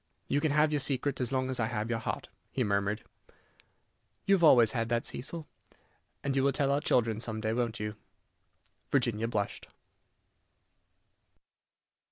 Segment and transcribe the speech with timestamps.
[0.27, 3.03] "You can have your secret as long as I have your heart," he murmured.
[4.25, 5.45] "You have always had that, Cecil."
[6.23, 7.95] "And you will tell our children some day, won't you?"
[8.91, 9.67] Virginia blushed.